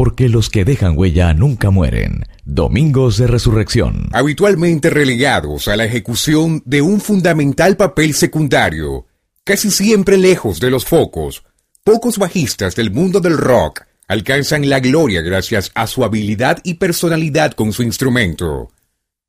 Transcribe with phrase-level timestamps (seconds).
[0.00, 2.24] porque los que dejan huella nunca mueren.
[2.46, 4.08] Domingos de Resurrección.
[4.14, 9.04] Habitualmente relegados a la ejecución de un fundamental papel secundario,
[9.44, 11.44] casi siempre lejos de los focos,
[11.84, 17.52] pocos bajistas del mundo del rock alcanzan la gloria gracias a su habilidad y personalidad
[17.52, 18.70] con su instrumento.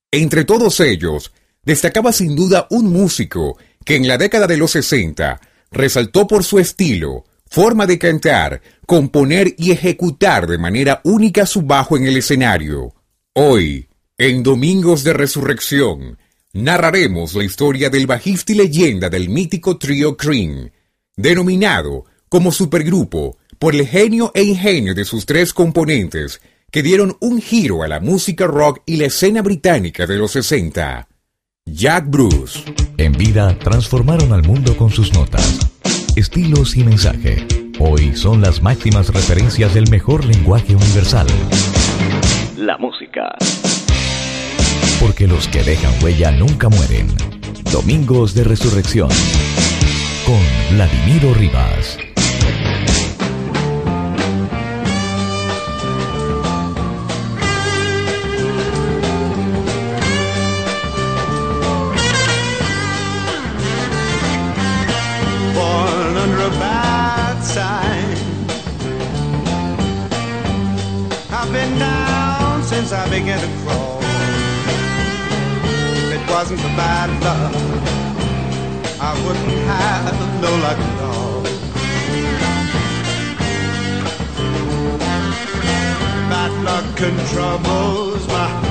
[0.10, 1.34] Entre todos ellos,
[1.64, 5.38] destacaba sin duda un músico que en la década de los 60
[5.70, 11.98] resaltó por su estilo, forma de cantar, componer y ejecutar de manera única su bajo
[11.98, 12.96] en el escenario.
[13.34, 16.18] Hoy, en Domingos de Resurrección,
[16.54, 20.72] narraremos la historia del bajista y leyenda del mítico trío Cream,
[21.18, 26.40] denominado como supergrupo por el genio e ingenio de sus tres componentes
[26.72, 31.06] que dieron un giro a la música rock y la escena británica de los 60.
[31.66, 32.60] Jack Bruce.
[32.98, 35.60] En vida transformaron al mundo con sus notas,
[36.16, 37.46] estilos y mensaje.
[37.80, 41.28] Hoy son las máximas referencias del mejor lenguaje universal.
[42.58, 43.36] La música.
[45.00, 47.08] Porque los que dejan huella nunca mueren.
[47.72, 49.10] Domingos de Resurrección.
[50.26, 51.98] Con Vladimiro Rivas.
[73.12, 74.00] Began to crawl.
[76.06, 77.54] If it wasn't for bad luck,
[79.02, 81.44] I wouldn't have no luck at all.
[86.30, 86.86] Bad luck
[87.34, 88.71] trouble's my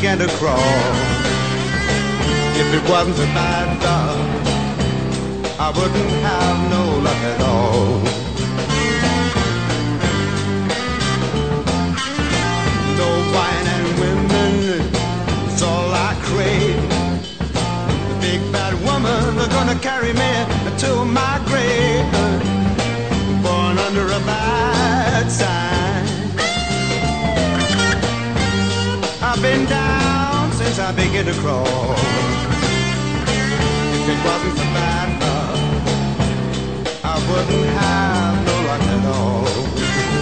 [0.00, 0.56] began to crawl.
[2.56, 4.16] If it wasn't for bad luck,
[5.60, 8.00] I wouldn't have no luck at all.
[12.96, 14.88] No wine and women,
[15.52, 16.80] it's all I crave.
[18.08, 20.32] The big bad woman, they're gonna carry me
[20.78, 22.08] to my grave.
[23.42, 25.70] Born under a bad sign.
[29.22, 29.99] I've been down
[30.70, 31.66] since I began to crawl.
[33.96, 35.58] If it wasn't for bad luck,
[37.02, 40.19] I wouldn't have no luck at all.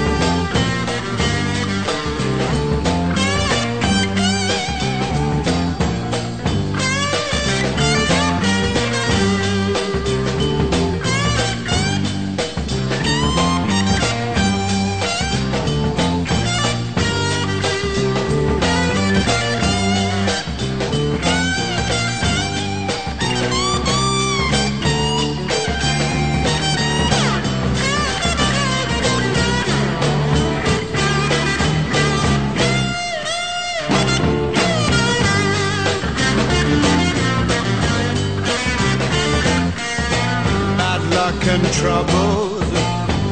[41.64, 42.69] And troubles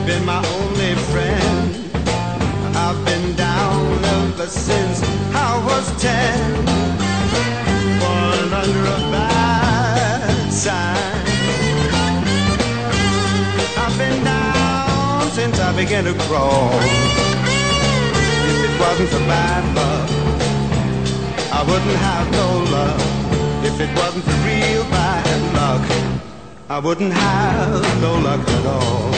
[0.07, 1.77] been my only friend.
[2.77, 5.03] I've been down ever since
[5.35, 6.65] I was ten.
[8.01, 11.25] Born under a bad sign.
[13.83, 16.71] I've been down since I began to crawl.
[18.51, 20.09] If it wasn't for bad luck,
[21.53, 23.01] I wouldn't have no luck.
[23.65, 26.26] If it wasn't for real bad luck.
[26.69, 29.13] I wouldn't have no luck at all.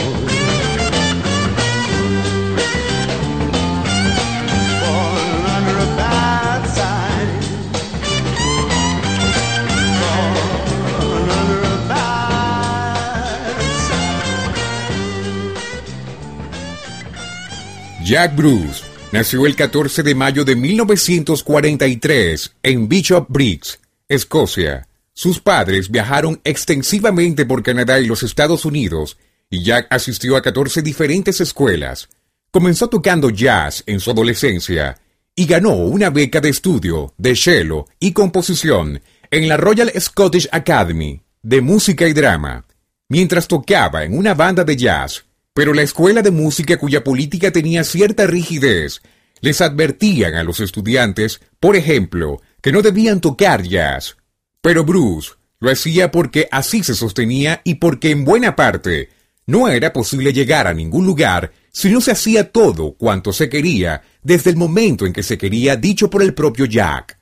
[18.03, 24.88] Jack Bruce nació el 14 de mayo de 1943 en Bishop Briggs, Escocia.
[25.21, 29.17] Sus padres viajaron extensivamente por Canadá y los Estados Unidos,
[29.49, 32.07] y Jack asistió a 14 diferentes escuelas.
[32.51, 34.97] Comenzó tocando jazz en su adolescencia
[35.35, 41.21] y ganó una beca de estudio de cello y composición en la Royal Scottish Academy
[41.43, 42.65] de Música y Drama,
[43.09, 47.83] mientras tocaba en una banda de jazz, pero la escuela de música cuya política tenía
[47.83, 49.01] cierta rigidez
[49.41, 54.15] les advertían a los estudiantes, por ejemplo, que no debían tocar jazz
[54.61, 59.09] pero Bruce lo hacía porque así se sostenía y porque en buena parte
[59.45, 64.03] No era posible llegar a ningún lugar si no se hacía todo cuanto se quería
[64.21, 67.17] desde el momento en que se quería dicho por el propio Jack.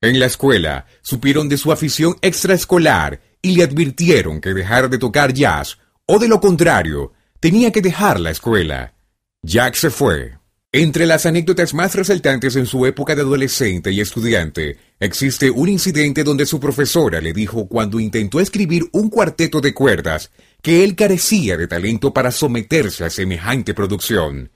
[0.00, 5.32] En la escuela supieron de su afición extraescolar y le advirtieron que dejara de tocar
[5.32, 8.94] jazz, o de lo contrario, tenía que dejar la escuela.
[9.42, 10.41] Jack se fue.
[10.74, 16.24] Entre las anécdotas más resaltantes en su época de adolescente y estudiante, existe un incidente
[16.24, 20.30] donde su profesora le dijo cuando intentó escribir un cuarteto de cuerdas
[20.62, 24.50] que él carecía de talento para someterse a semejante producción.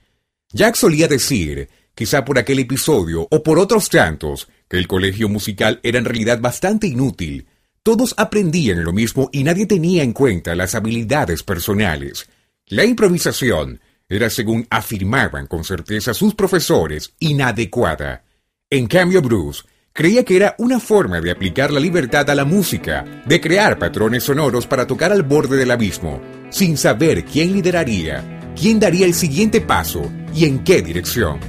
[0.51, 5.79] Jack solía decir, quizá por aquel episodio o por otros tantos, que el colegio musical
[5.83, 7.45] era en realidad bastante inútil.
[7.83, 12.27] Todos aprendían lo mismo y nadie tenía en cuenta las habilidades personales.
[12.65, 18.23] La improvisación era, según afirmaban con certeza sus profesores, inadecuada.
[18.69, 19.63] En cambio, Bruce
[19.93, 24.23] creía que era una forma de aplicar la libertad a la música, de crear patrones
[24.23, 29.59] sonoros para tocar al borde del abismo, sin saber quién lideraría, quién daría el siguiente
[29.59, 31.39] paso y en qué dirección.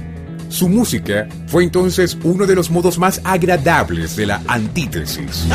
[0.49, 5.45] Su música fue entonces uno de los modos más agradables de la antítesis.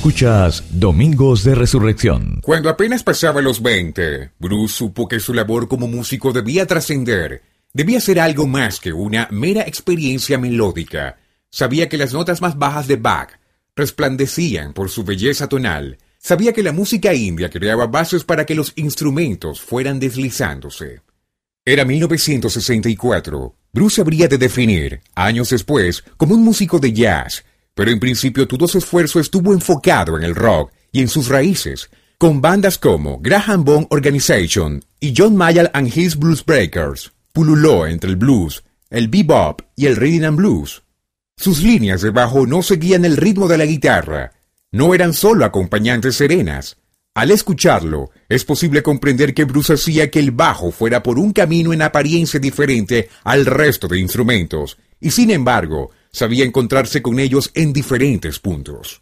[0.00, 2.40] Escuchas Domingos de Resurrección.
[2.42, 7.42] Cuando apenas pasaba los 20, Bruce supo que su labor como músico debía trascender,
[7.74, 11.18] debía ser algo más que una mera experiencia melódica.
[11.50, 13.28] Sabía que las notas más bajas de Bach
[13.76, 15.98] resplandecían por su belleza tonal.
[16.16, 21.02] Sabía que la música india creaba bases para que los instrumentos fueran deslizándose.
[21.62, 23.54] Era 1964.
[23.70, 27.44] Bruce habría de definir, años después, como un músico de jazz,
[27.80, 31.88] pero en principio todo su esfuerzo estuvo enfocado en el rock y en sus raíces,
[32.18, 37.10] con bandas como Graham Bone Organization y John Mayall and His Blues Breakers.
[37.32, 40.82] Pululó entre el blues, el bebop y el rhythm and blues.
[41.38, 44.32] Sus líneas de bajo no seguían el ritmo de la guitarra,
[44.72, 46.76] no eran solo acompañantes serenas.
[47.14, 51.72] Al escucharlo, es posible comprender que Bruce hacía que el bajo fuera por un camino
[51.72, 57.72] en apariencia diferente al resto de instrumentos, y sin embargo, sabía encontrarse con ellos en
[57.72, 59.00] diferentes puntos.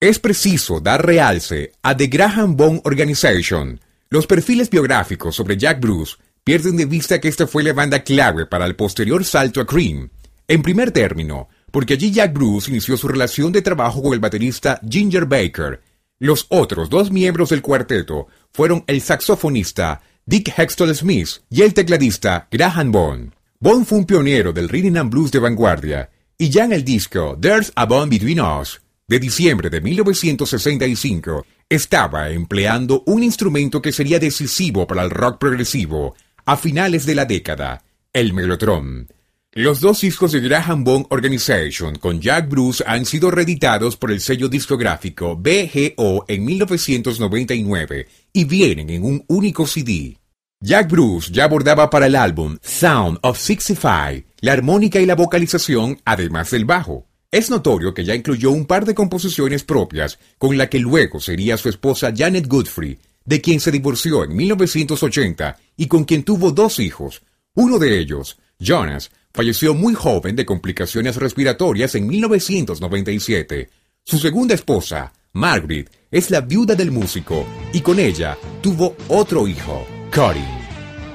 [0.00, 3.80] Es preciso dar realce a The Graham Bone Organization.
[4.10, 8.46] Los perfiles biográficos sobre Jack Bruce pierden de vista que esta fue la banda clave
[8.46, 10.08] para el posterior salto a Cream.
[10.46, 14.80] En primer término, porque allí Jack Bruce inició su relación de trabajo con el baterista
[14.88, 15.82] Ginger Baker.
[16.18, 22.48] Los otros dos miembros del cuarteto fueron el saxofonista Dick Hextall Smith y el tecladista
[22.50, 23.30] Graham Bone.
[23.60, 27.36] Bone fue un pionero del rhythm and blues de vanguardia, y ya en el disco
[27.40, 34.20] There's a Bone Between Us, de diciembre de 1965, estaba empleando un instrumento que sería
[34.20, 36.14] decisivo para el rock progresivo
[36.44, 39.08] a finales de la década, el melotron.
[39.52, 44.20] Los dos discos de Graham Bone Organization con Jack Bruce han sido reeditados por el
[44.20, 50.16] sello discográfico BGO en 1999 y vienen en un único CD.
[50.60, 56.00] Jack Bruce ya abordaba para el álbum Sound of 65 la armónica y la vocalización,
[56.04, 57.06] además del bajo.
[57.30, 61.56] Es notorio que ya incluyó un par de composiciones propias con la que luego sería
[61.56, 66.78] su esposa Janet Godfrey, de quien se divorció en 1980 y con quien tuvo dos
[66.78, 67.22] hijos.
[67.54, 73.68] Uno de ellos, Jonas, falleció muy joven de complicaciones respiratorias en 1997.
[74.04, 79.86] Su segunda esposa, Margaret, es la viuda del músico y con ella tuvo otro hijo.
[80.14, 80.57] Cody.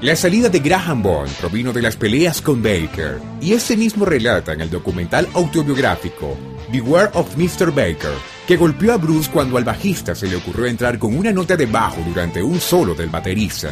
[0.04, 4.52] La salida de Graham Bond provino de las peleas con Baker, y ese mismo relata
[4.52, 6.38] en el documental autobiográfico
[6.70, 7.68] Beware of Mr.
[7.68, 8.12] Baker,
[8.46, 11.68] que golpeó a Bruce cuando al bajista se le ocurrió entrar con una nota de
[11.68, 13.72] bajo durante un solo del baterista.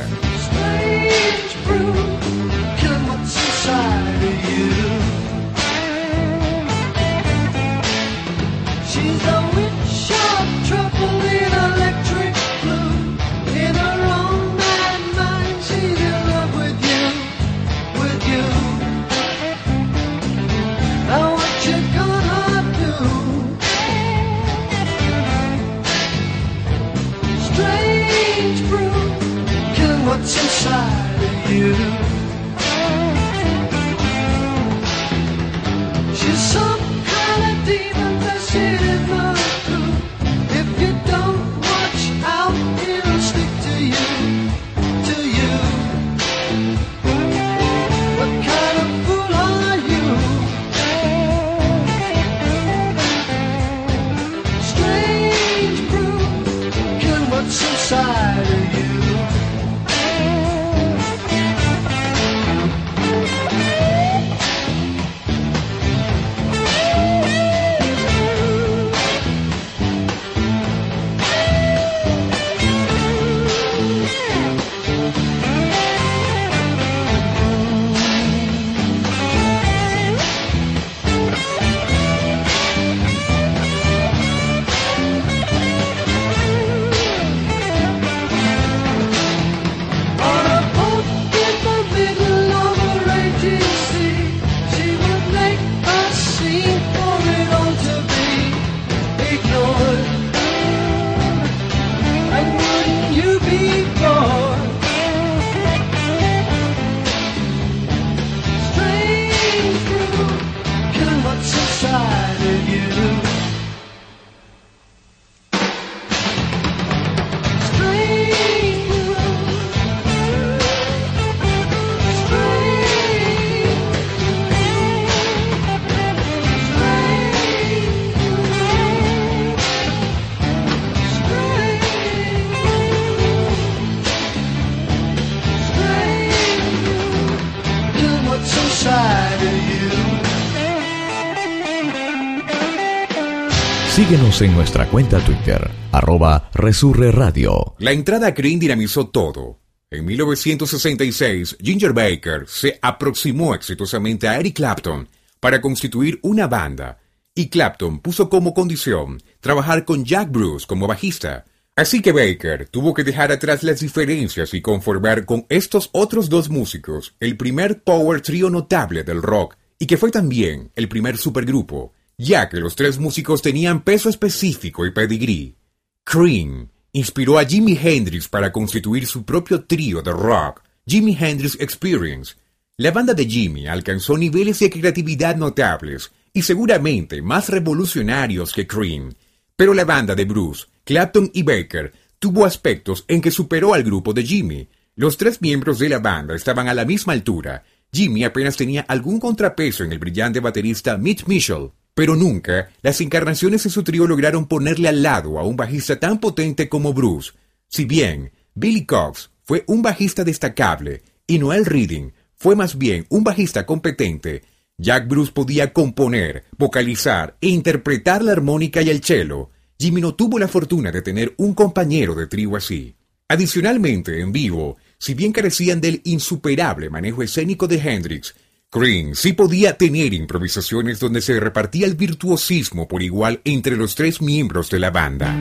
[144.11, 147.75] Síguenos en nuestra cuenta Twitter, arroba Resurre Radio.
[147.79, 149.61] La entrada Cream dinamizó todo.
[149.89, 155.07] En 1966, Ginger Baker se aproximó exitosamente a Eric Clapton
[155.39, 156.99] para constituir una banda
[157.33, 161.45] y Clapton puso como condición trabajar con Jack Bruce como bajista.
[161.77, 166.49] Así que Baker tuvo que dejar atrás las diferencias y conformar con estos otros dos
[166.49, 171.93] músicos el primer power trio notable del rock y que fue también el primer supergrupo,
[172.17, 175.55] ya que los tres músicos tenían peso específico y pedigree.
[176.03, 182.35] Cream inspiró a Jimi Hendrix para constituir su propio trío de rock, Jimi Hendrix Experience.
[182.77, 189.13] La banda de Jimi alcanzó niveles de creatividad notables y seguramente más revolucionarios que Cream,
[189.55, 194.13] pero la banda de Bruce, Clapton y Baker tuvo aspectos en que superó al grupo
[194.13, 194.67] de Jimmy.
[194.95, 197.63] Los tres miembros de la banda estaban a la misma altura.
[197.91, 203.63] Jimmy apenas tenía algún contrapeso en el brillante baterista Mitch Mitchell, pero nunca las encarnaciones
[203.63, 207.31] de su trío lograron ponerle al lado a un bajista tan potente como Bruce.
[207.67, 213.23] Si bien Billy Cox fue un bajista destacable y Noel Reading fue más bien un
[213.23, 214.43] bajista competente,
[214.77, 219.51] Jack Bruce podía componer, vocalizar e interpretar la armónica y el cello.
[219.77, 222.95] Jimmy no tuvo la fortuna de tener un compañero de trío así.
[223.27, 228.35] Adicionalmente, en vivo, si bien carecían del insuperable manejo escénico de Hendrix,
[228.73, 234.21] Cream sí podía tener improvisaciones donde se repartía el virtuosismo por igual entre los tres
[234.21, 235.35] miembros de la banda.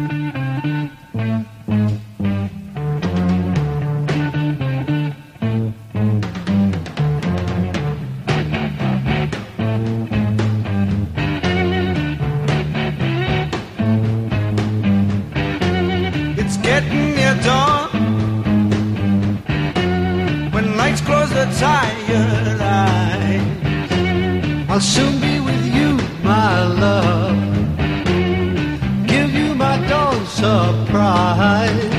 [24.72, 27.36] I'll soon be with you, my love.
[29.04, 31.89] Give you my dawn surprise.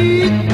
[0.00, 0.49] You.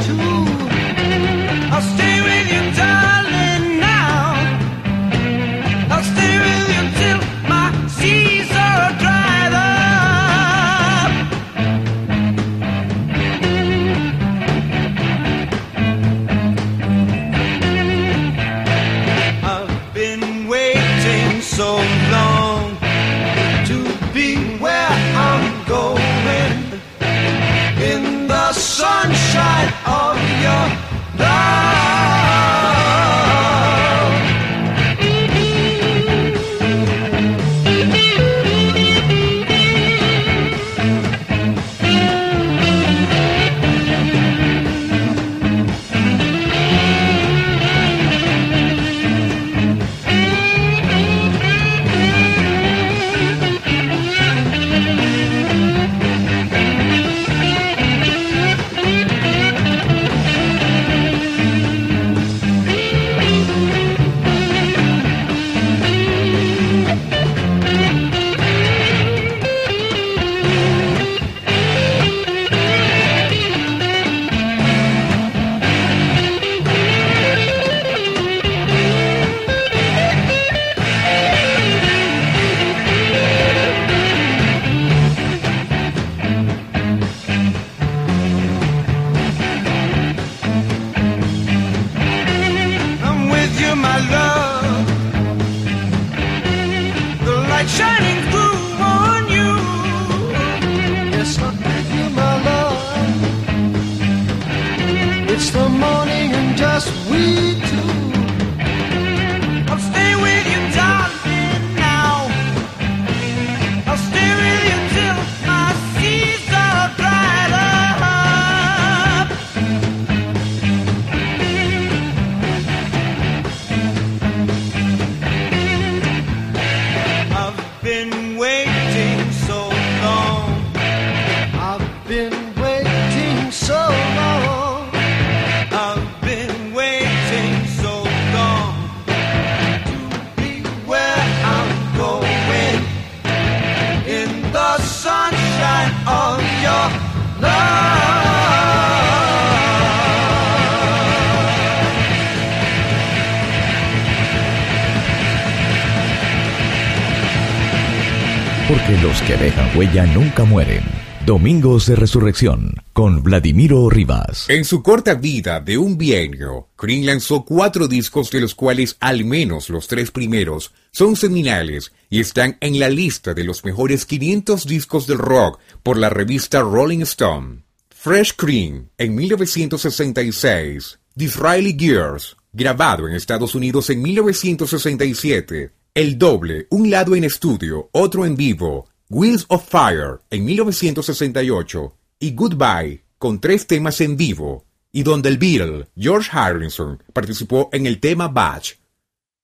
[159.77, 160.83] Huella nunca mueren.
[161.27, 164.49] Domingos de Resurrección con Vladimiro Rivas.
[164.49, 169.25] En su corta vida de un bienio, Cream lanzó cuatro discos de los cuales al
[169.27, 174.67] menos los tres primeros son seminales y están en la lista de los mejores 500
[174.67, 177.65] discos del rock por la revista Rolling Stone.
[177.91, 186.89] Fresh Cream en 1966, Disraeli Gears, grabado en Estados Unidos en 1967, El Doble, un
[186.89, 193.69] lado en estudio, otro en vivo, Wheels of Fire en 1968 y Goodbye con tres
[193.69, 198.73] temas en vivo y donde el Beatle George Harrison participó en el tema Batch.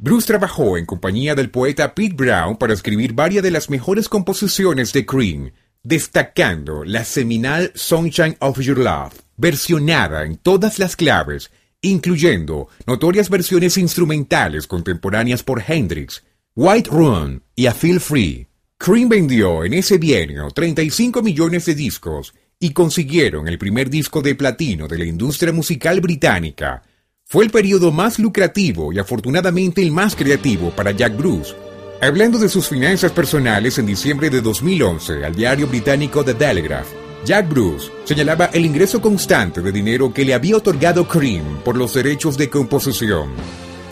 [0.00, 4.92] Bruce trabajó en compañía del poeta Pete Brown para escribir varias de las mejores composiciones
[4.92, 5.52] de Cream,
[5.84, 13.76] destacando la seminal Sunshine of Your Love, versionada en todas las claves, incluyendo notorias versiones
[13.76, 16.24] instrumentales contemporáneas por Hendrix,
[16.56, 18.48] White Run y A Feel Free.
[18.84, 24.34] Cream vendió en ese bienio 35 millones de discos y consiguieron el primer disco de
[24.34, 26.82] platino de la industria musical británica.
[27.24, 31.54] Fue el periodo más lucrativo y afortunadamente el más creativo para Jack Bruce.
[32.00, 36.88] Hablando de sus finanzas personales en diciembre de 2011 al diario británico The Telegraph,
[37.24, 41.94] Jack Bruce señalaba el ingreso constante de dinero que le había otorgado Cream por los
[41.94, 43.30] derechos de composición.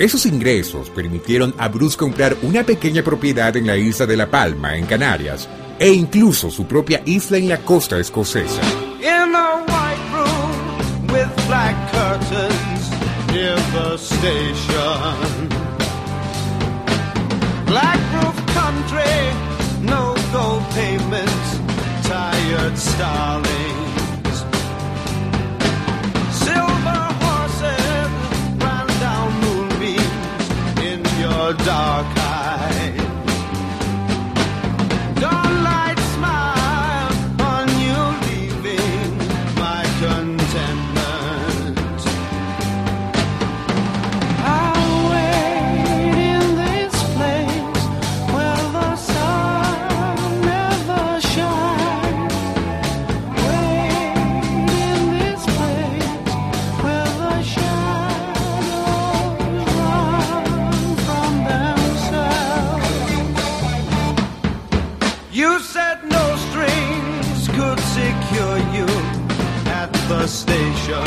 [0.00, 4.74] Esos ingresos permitieron a Bruce comprar una pequeña propiedad en la isla de La Palma,
[4.74, 5.46] en Canarias,
[5.78, 8.62] e incluso su propia isla en la costa escocesa.
[18.54, 19.02] Country,
[19.82, 21.60] no gold payments,
[22.04, 23.89] tired.
[70.30, 71.04] Station.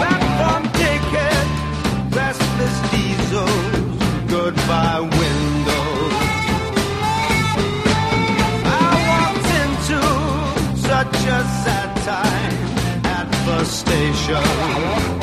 [0.00, 1.46] Platform ticket,
[2.14, 3.96] restless diesels,
[4.28, 6.14] goodbye windows.
[8.66, 10.00] I walked into
[10.78, 12.56] such a sad time
[13.06, 15.19] at the station.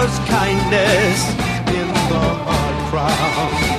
[0.00, 1.28] Was kindness
[1.68, 3.69] in the hard crowd.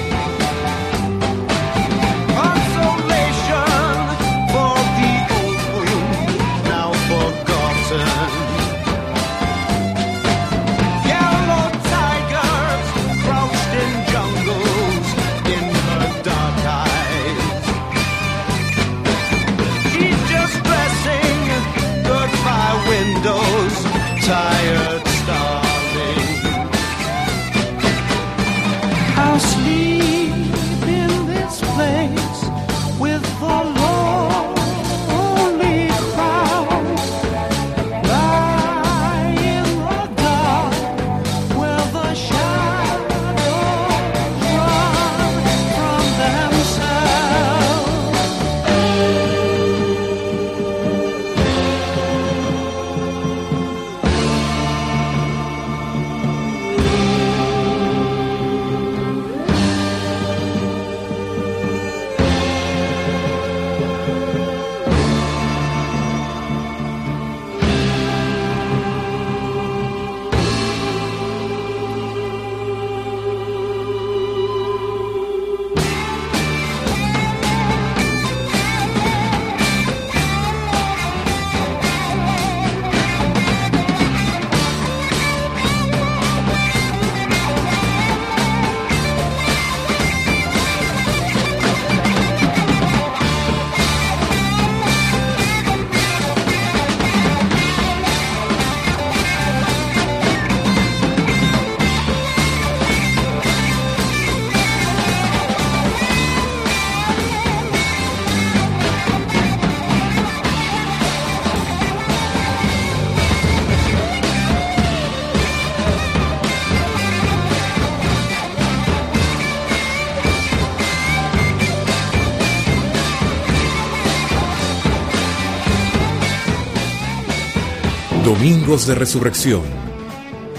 [128.23, 129.63] Domingos de Resurrección,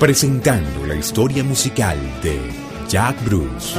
[0.01, 2.41] presentando la historia musical de
[2.89, 3.79] Jack Bruce.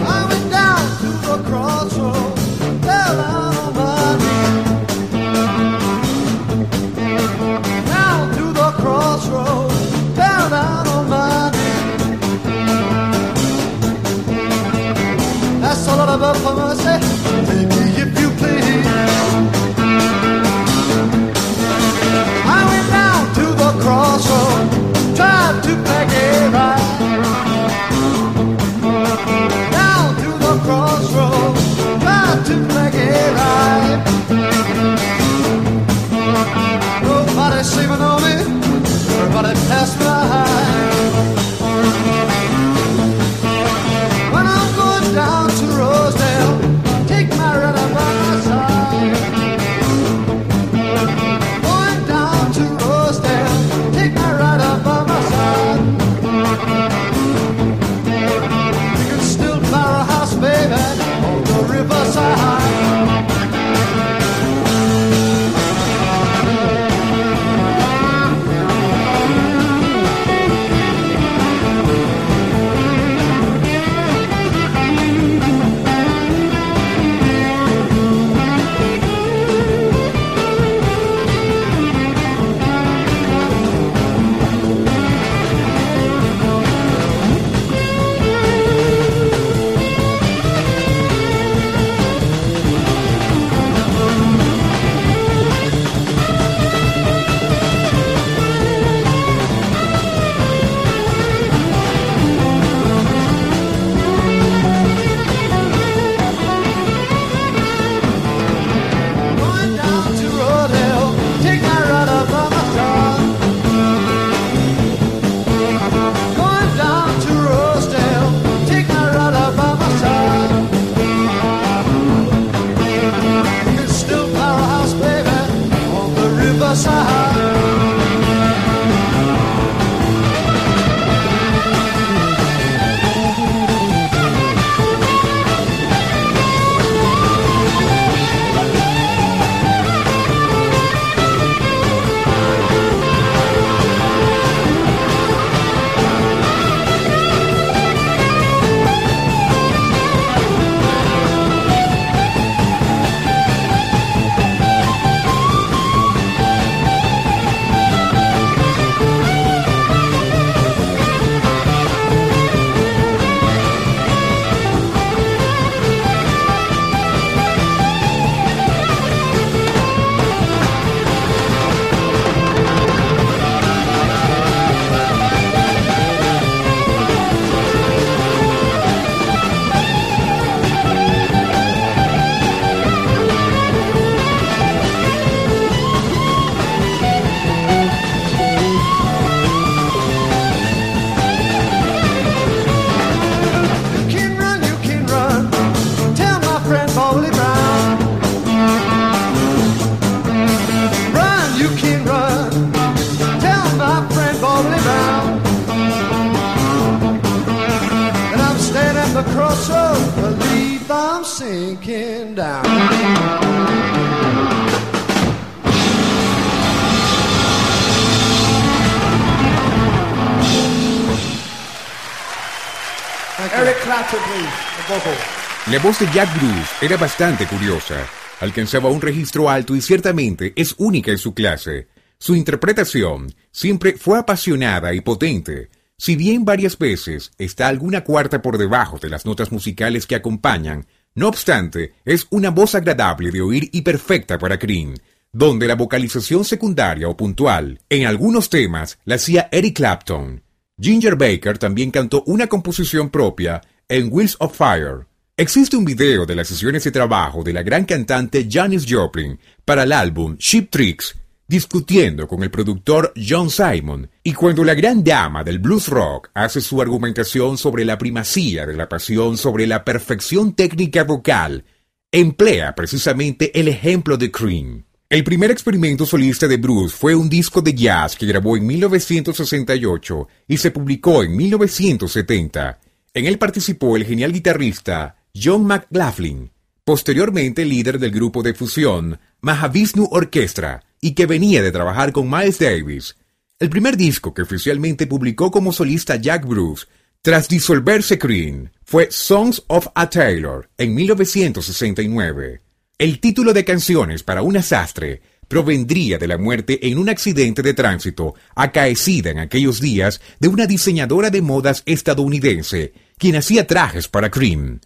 [225.74, 228.08] La voz de Jack Bruce era bastante curiosa.
[228.42, 231.88] Alcanzaba un registro alto y ciertamente es única en su clase.
[232.20, 235.72] Su interpretación siempre fue apasionada y potente.
[235.98, 240.86] Si bien varias veces está alguna cuarta por debajo de las notas musicales que acompañan,
[241.16, 244.94] no obstante, es una voz agradable de oír y perfecta para Cream,
[245.32, 250.44] donde la vocalización secundaria o puntual en algunos temas la hacía Eric Clapton.
[250.80, 253.60] Ginger Baker también cantó una composición propia
[253.90, 255.08] en Wheels of Fire.
[255.36, 259.82] Existe un video de las sesiones de trabajo de la gran cantante Janis Joplin para
[259.82, 261.16] el álbum Ship Tricks,
[261.48, 266.62] discutiendo con el productor John Simon, y cuando la gran dama del blues rock hace
[266.62, 271.66] su argumentación sobre la primacía de la pasión sobre la perfección técnica vocal,
[272.12, 274.86] emplea precisamente el ejemplo de Cream.
[275.10, 280.28] El primer experimento solista de Bruce fue un disco de jazz que grabó en 1968
[280.48, 282.80] y se publicó en 1970.
[283.16, 286.52] En él participó el genial guitarrista John McLaughlin,
[286.84, 292.60] posteriormente líder del grupo de fusión Mahavishnu Orchestra y que venía de trabajar con Miles
[292.60, 293.16] Davis.
[293.58, 296.86] El primer disco que oficialmente publicó como solista Jack Bruce
[297.24, 302.62] tras disolverse Cream fue Songs of a Taylor en 1969.
[303.00, 307.74] El título de canciones para un asastre provendría de la muerte en un accidente de
[307.74, 314.30] tránsito acaecida en aquellos días de una diseñadora de modas estadounidense, quien hacía trajes para
[314.30, 314.80] Cream.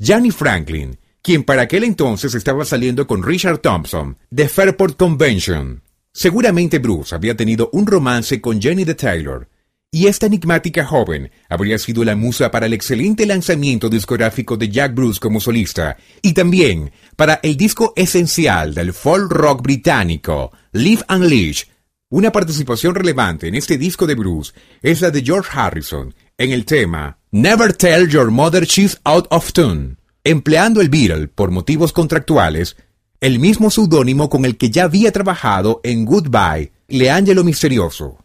[0.00, 5.82] Johnny Franklin, quien para aquel entonces estaba saliendo con Richard Thompson de Fairport Convention.
[6.12, 9.48] Seguramente Bruce había tenido un romance con Jenny de Taylor,
[9.90, 14.94] y esta enigmática joven habría sido la musa para el excelente lanzamiento discográfico de Jack
[14.94, 21.64] Bruce como solista y también para el disco esencial del folk rock británico, Live Unleash.
[22.10, 26.64] Una participación relevante en este disco de Bruce es la de George Harrison en el
[26.64, 32.76] tema Never Tell Your Mother She's Out of Tune, empleando el Beatle por motivos contractuales,
[33.20, 38.18] el mismo seudónimo con el que ya había trabajado en Goodbye, Leangelo Misterioso.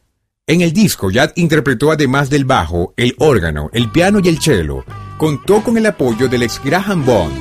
[0.45, 4.85] En el disco, Jad interpretó además del bajo, el órgano, el piano y el cello.
[5.17, 7.33] Contó con el apoyo del ex Graham Bond,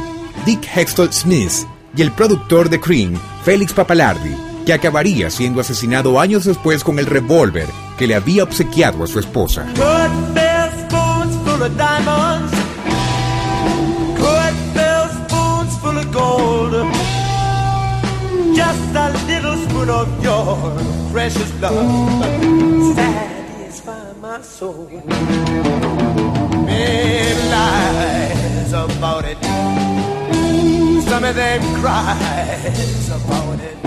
[0.46, 6.44] Dick Hextall Smith y el productor de Cream, Félix Papalardi, que acabaría siendo asesinado años
[6.44, 7.66] después con el revólver
[7.98, 9.66] que le había obsequiado a su esposa.
[18.54, 20.56] Just a little spoon of your
[21.12, 24.88] precious love satisfy my soul.
[26.66, 29.38] Many lies about it.
[31.04, 33.78] Some of them cries about it.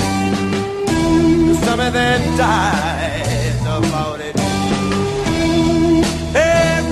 [1.65, 4.35] Some of them dies about it.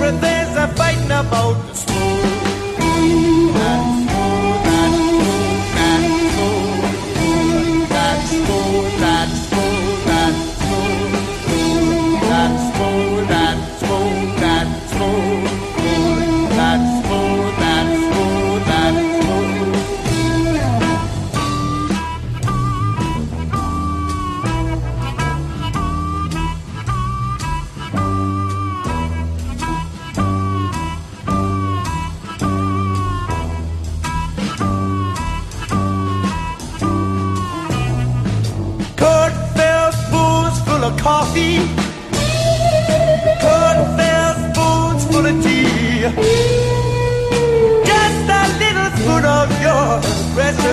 [0.04, 0.33] Fighting
[1.10, 1.73] about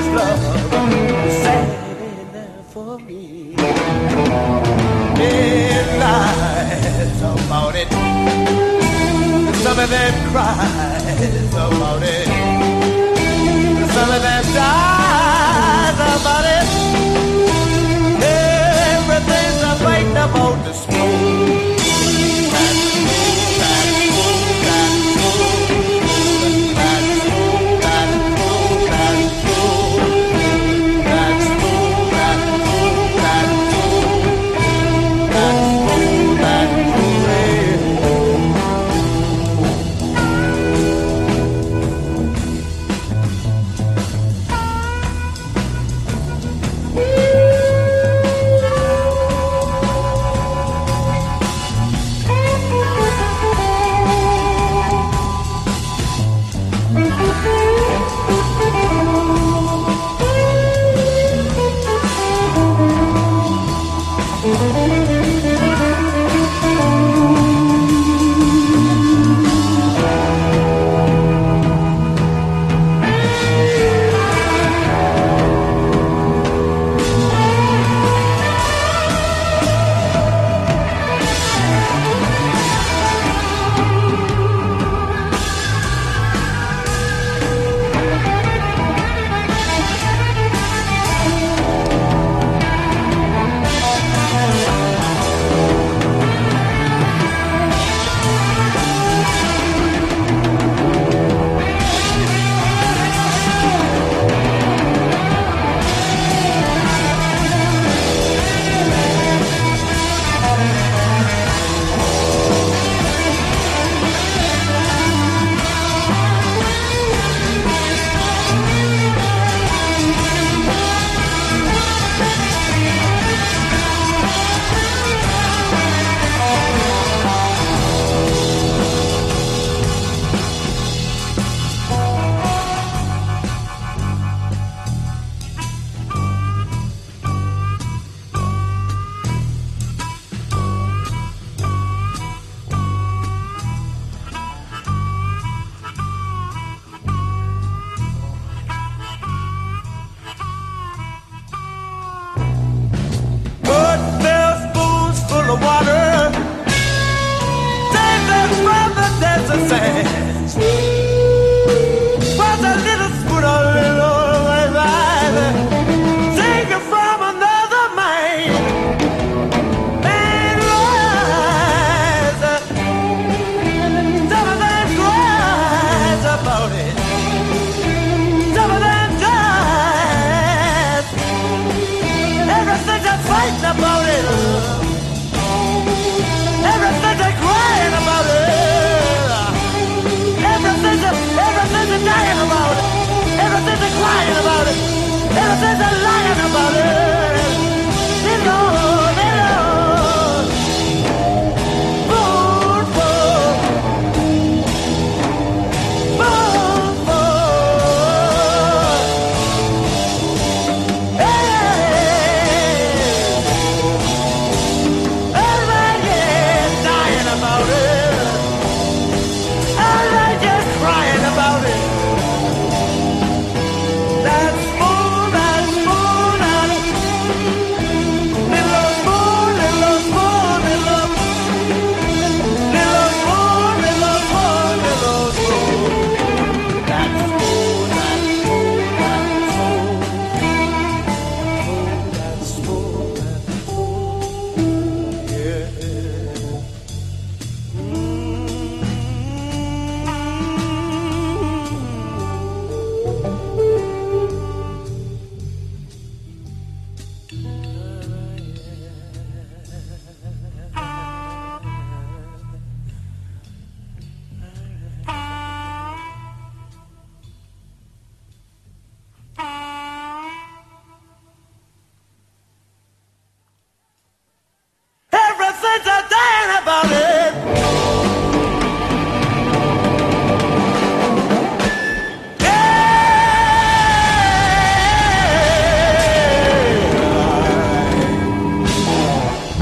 [0.02, 0.40] precious love,
[1.44, 3.56] sad for me.
[5.18, 6.02] Midnight
[7.22, 7.92] about it,
[9.64, 12.28] some of them cries about it,
[13.92, 15.01] some of them dies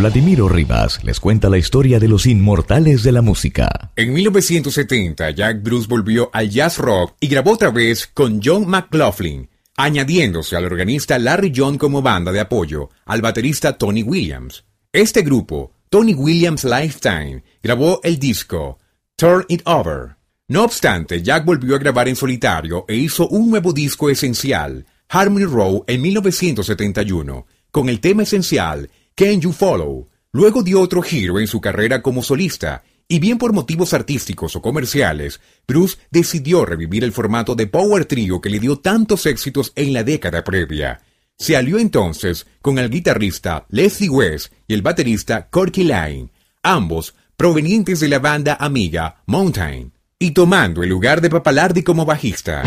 [0.09, 3.91] Vladimiro Rivas les cuenta la historia de los inmortales de la música.
[3.95, 9.47] En 1970, Jack Bruce volvió al jazz rock y grabó otra vez con John McLaughlin,
[9.77, 14.63] añadiéndose al organista Larry John como banda de apoyo al baterista Tony Williams.
[14.91, 18.79] Este grupo, Tony Williams Lifetime, grabó el disco
[19.15, 20.15] Turn It Over.
[20.47, 25.45] No obstante, Jack volvió a grabar en solitario e hizo un nuevo disco esencial, Harmony
[25.45, 28.89] Row, en 1971, con el tema esencial
[29.19, 30.07] Can You Follow.
[30.31, 34.61] Luego dio otro giro en su carrera como solista, y bien por motivos artísticos o
[34.61, 39.91] comerciales, Bruce decidió revivir el formato de Power Trio que le dio tantos éxitos en
[39.91, 41.01] la década previa.
[41.37, 46.29] Se alió entonces con el guitarrista Leslie West y el baterista Corky Line,
[46.63, 52.63] ambos provenientes de la banda amiga Mountain, y tomando el lugar de Papalardi como bajista.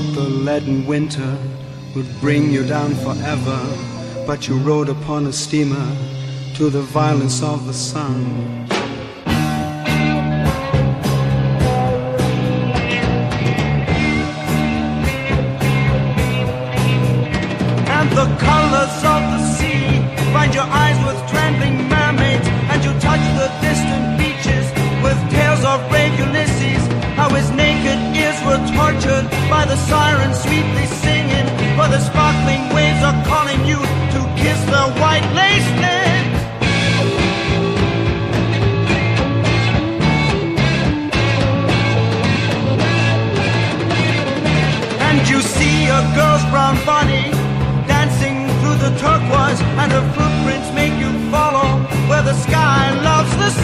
[0.00, 1.36] Thought the leaden winter
[1.94, 3.60] would bring you down forever,
[4.26, 5.96] but you rode upon a steamer
[6.54, 8.79] to the violence of the sun.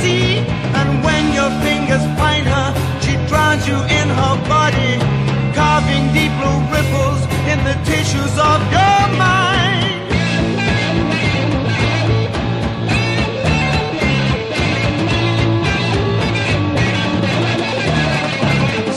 [0.07, 0.39] Sea.
[0.79, 2.69] And when your fingers find her,
[3.05, 4.93] she drowns you in her body,
[5.59, 9.95] carving deep blue ripples in the tissues of your mind.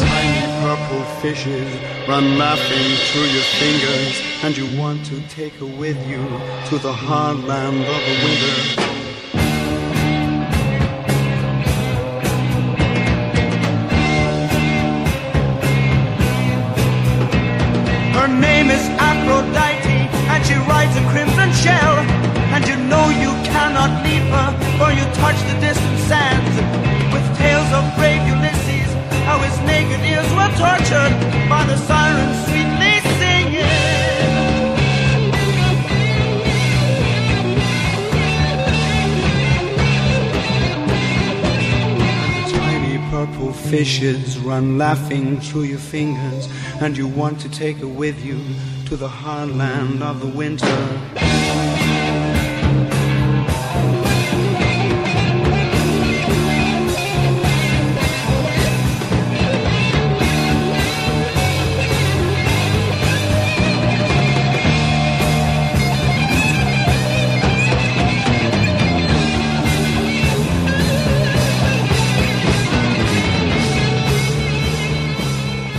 [0.05, 1.69] Tiny purple fishes
[2.07, 6.23] run laughing through your fingers, and you want to take her with you
[6.69, 8.98] to the hard land of the winter.
[43.69, 46.49] Fishes run laughing through your fingers,
[46.81, 48.39] and you want to take her with you
[48.87, 51.48] to the hard land of the winter.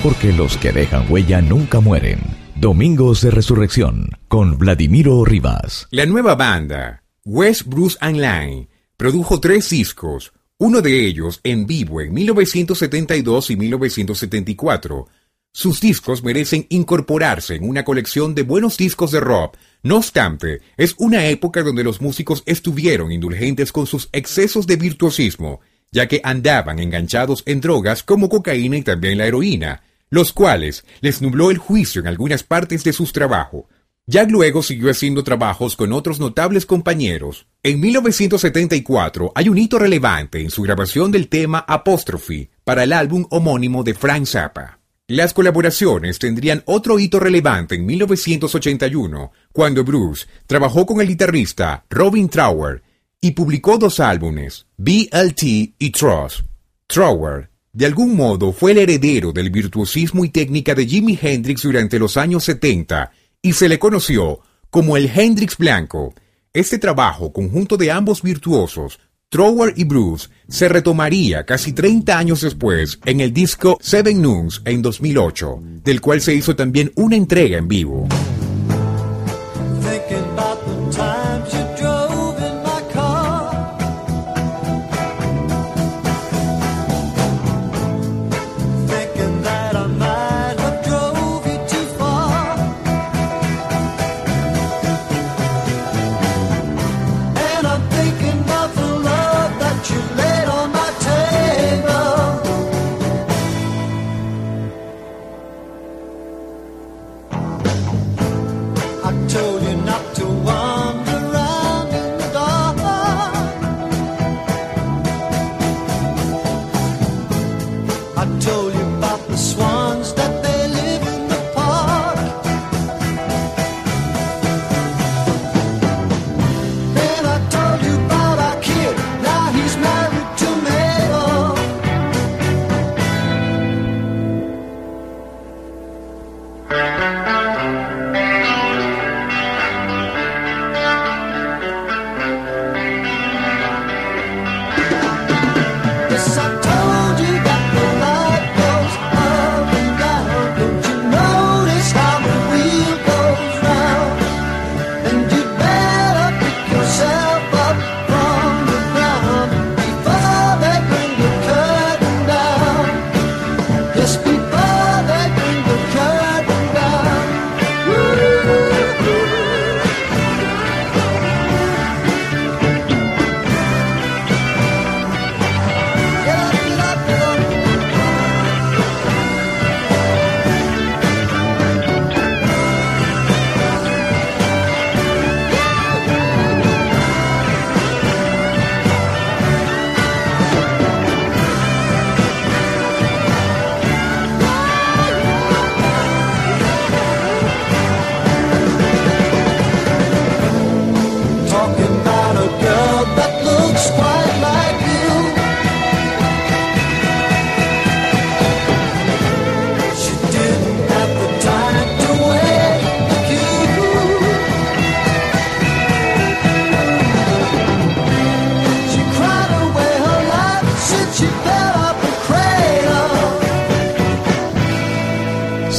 [0.03, 2.21] Porque los que dejan huella nunca mueren.
[2.57, 5.89] Domingos de Resurrección con Vladimiro Rivas.
[5.91, 12.01] La nueva banda, West Bruce and Line, produjo tres discos, uno de ellos en vivo
[12.01, 15.07] en 1972 y 1974.
[15.53, 19.57] Sus discos merecen incorporarse en una colección de buenos discos de rock.
[19.83, 25.61] No obstante, es una época donde los músicos estuvieron indulgentes con sus excesos de virtuosismo,
[25.93, 31.23] ya que andaban enganchados en drogas como cocaína y también la heroína, los cuales les
[31.23, 33.65] nubló el juicio en algunas partes de sus trabajos.
[34.07, 37.47] Jack luego siguió haciendo trabajos con otros notables compañeros.
[37.63, 43.25] En 1974 hay un hito relevante en su grabación del tema Apostrophe para el álbum
[43.31, 44.81] homónimo de Frank Zappa.
[45.07, 52.29] Las colaboraciones tendrían otro hito relevante en 1981, cuando Bruce trabajó con el guitarrista Robin
[52.29, 52.83] Trower
[53.21, 55.43] y publicó dos álbumes, BLT
[55.79, 56.41] y Trust.
[56.87, 61.99] Trower de algún modo fue el heredero del virtuosismo y técnica de Jimi Hendrix durante
[61.99, 63.13] los años 70
[63.43, 64.41] y se le conoció
[64.71, 66.15] como el Hendrix Blanco.
[66.53, 68.99] Este trabajo conjunto de ambos virtuosos,
[69.29, 74.83] Trower y Bruce, se retomaría casi 30 años después en el disco Seven Noons en
[74.83, 78.09] 2008, del cual se hizo también una entrega en vivo.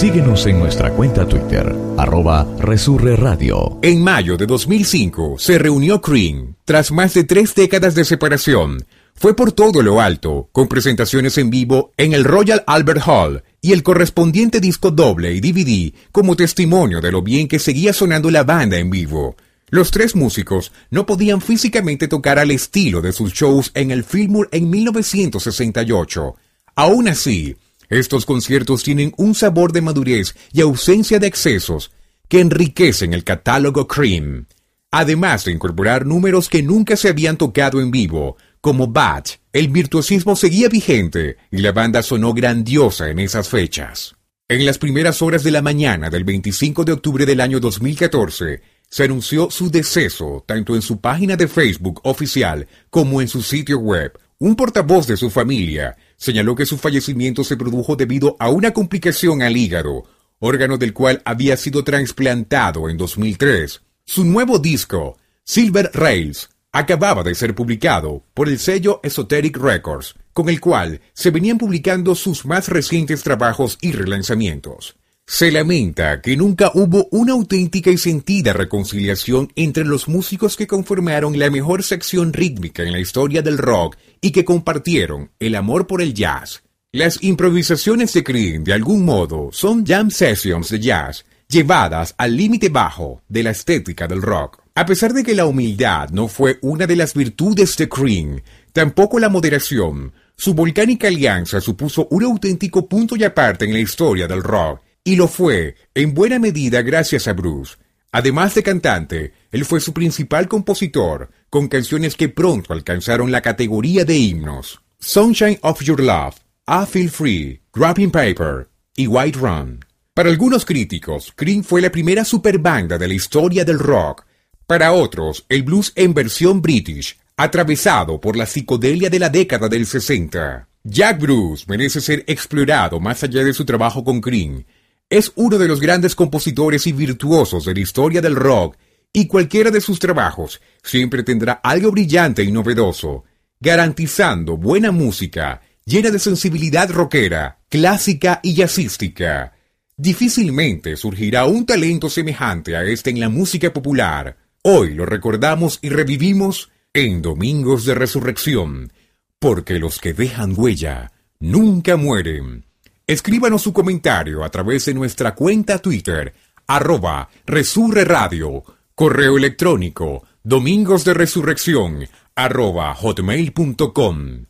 [0.01, 3.77] Síguenos en nuestra cuenta Twitter, arroba Resurre Radio.
[3.83, 8.83] En mayo de 2005 se reunió Cream, tras más de tres décadas de separación.
[9.13, 13.73] Fue por todo lo alto, con presentaciones en vivo en el Royal Albert Hall y
[13.73, 18.43] el correspondiente disco doble y DVD como testimonio de lo bien que seguía sonando la
[18.43, 19.35] banda en vivo.
[19.69, 24.49] Los tres músicos no podían físicamente tocar al estilo de sus shows en el Fillmore
[24.51, 26.35] en 1968.
[26.73, 27.55] Aún así,
[27.91, 31.91] estos conciertos tienen un sabor de madurez y ausencia de excesos
[32.27, 34.47] que enriquecen el catálogo Cream.
[34.91, 40.35] Además de incorporar números que nunca se habían tocado en vivo, como Batch, el virtuosismo
[40.35, 44.15] seguía vigente y la banda sonó grandiosa en esas fechas.
[44.47, 49.03] En las primeras horas de la mañana del 25 de octubre del año 2014, se
[49.03, 54.11] anunció su deceso tanto en su página de Facebook oficial como en su sitio web.
[54.39, 59.41] Un portavoz de su familia señaló que su fallecimiento se produjo debido a una complicación
[59.41, 60.03] al hígado,
[60.37, 63.81] órgano del cual había sido trasplantado en 2003.
[64.05, 70.47] Su nuevo disco, Silver Rails, acababa de ser publicado por el sello Esoteric Records, con
[70.47, 74.95] el cual se venían publicando sus más recientes trabajos y relanzamientos.
[75.33, 81.39] Se lamenta que nunca hubo una auténtica y sentida reconciliación entre los músicos que conformaron
[81.39, 86.01] la mejor sección rítmica en la historia del rock y que compartieron el amor por
[86.01, 86.63] el jazz.
[86.91, 92.67] Las improvisaciones de Cream, de algún modo, son jam sessions de jazz llevadas al límite
[92.67, 94.61] bajo de la estética del rock.
[94.75, 98.41] A pesar de que la humildad no fue una de las virtudes de Cream,
[98.73, 104.27] tampoco la moderación, su volcánica alianza supuso un auténtico punto y aparte en la historia
[104.27, 107.75] del rock y lo fue, en buena medida, gracias a Bruce.
[108.11, 114.05] Además de cantante, él fue su principal compositor, con canciones que pronto alcanzaron la categoría
[114.05, 114.81] de himnos.
[114.99, 116.35] Sunshine of Your Love,
[116.67, 119.83] I Feel Free, Grabbing Paper y White Run.
[120.13, 124.25] Para algunos críticos, Cream fue la primera superbanda de la historia del rock.
[124.67, 129.87] Para otros, el blues en versión british, atravesado por la psicodelia de la década del
[129.87, 130.67] 60.
[130.83, 134.63] Jack Bruce merece ser explorado más allá de su trabajo con Cream
[135.11, 138.77] es uno de los grandes compositores y virtuosos de la historia del rock,
[139.11, 143.25] y cualquiera de sus trabajos siempre tendrá algo brillante y novedoso,
[143.59, 149.53] garantizando buena música, llena de sensibilidad rockera, clásica y jazzística.
[149.97, 154.37] Difícilmente surgirá un talento semejante a este en la música popular.
[154.63, 158.93] Hoy lo recordamos y revivimos en Domingos de Resurrección,
[159.39, 162.70] porque los que dejan huella nunca mueren.
[163.11, 166.33] Escríbanos su comentario a través de nuestra cuenta Twitter,
[166.65, 168.63] arroba Resurre Radio,
[168.95, 174.45] correo electrónico, domingos de resurrección, arroba hotmail.com.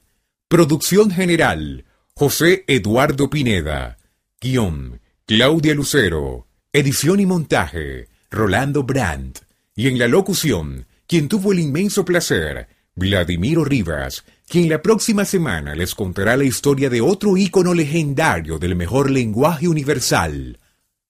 [0.48, 3.98] Producción general, José Eduardo Pineda.
[4.40, 6.46] Guión, Claudia Lucero.
[6.72, 9.40] Edición y montaje, Rolando Brandt.
[9.76, 15.76] Y en la locución, quien tuvo el inmenso placer, Vladimiro Rivas, quien la próxima semana
[15.76, 20.60] les contará la historia de otro ícono legendario del mejor lenguaje universal,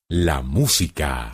[0.09, 1.31] la música.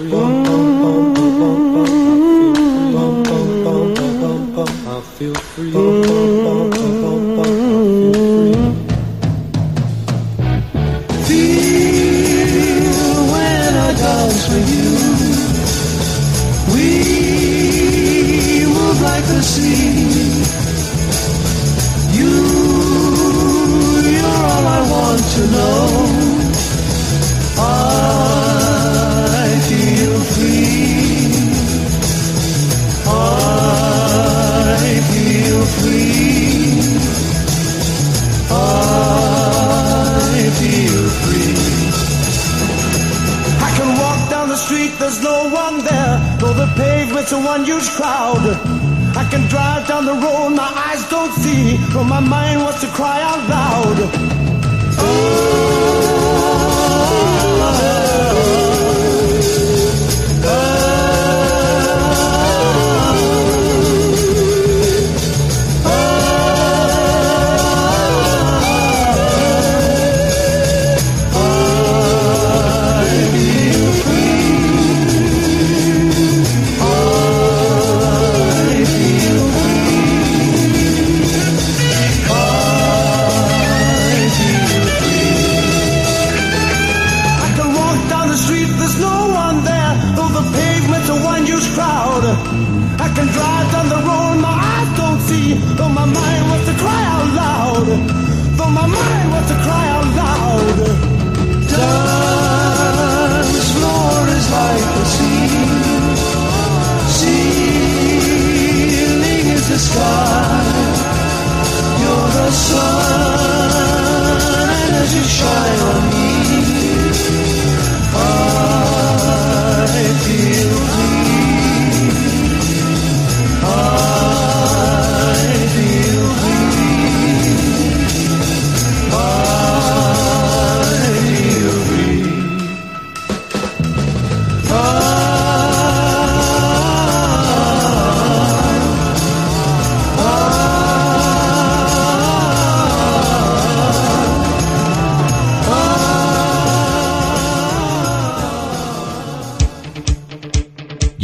[0.00, 0.69] feel
[47.58, 48.38] huge crowd.
[49.16, 52.86] I can drive down the road, my eyes don't see, but my mind wants to
[52.88, 53.96] cry out loud.
[55.02, 55.69] Oh.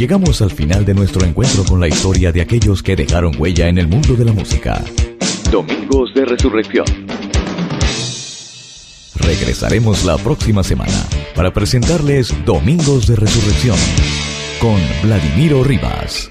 [0.07, 3.77] Llegamos al final de nuestro encuentro con la historia de aquellos que dejaron huella en
[3.77, 4.81] el mundo de la música.
[5.51, 6.85] Domingos de Resurrección.
[9.15, 10.97] Regresaremos la próxima semana
[11.35, 13.75] para presentarles Domingos de Resurrección
[14.61, 16.29] con Vladimiro Rivas.